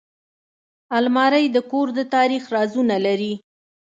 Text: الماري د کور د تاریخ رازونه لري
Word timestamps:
الماري 0.97 1.45
د 1.51 1.57
کور 1.71 1.87
د 1.97 1.99
تاریخ 2.15 2.43
رازونه 2.55 2.95
لري 3.05 3.33